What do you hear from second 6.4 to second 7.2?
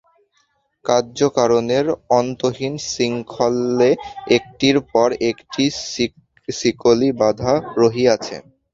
শিকলি